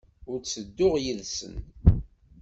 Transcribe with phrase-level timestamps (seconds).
[0.31, 1.55] Ur ttedduɣ yid-sen.